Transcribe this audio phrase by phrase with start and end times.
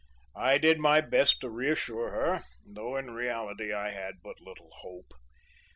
[0.35, 5.11] I did my best to reassure her, though in reality I had but little hope.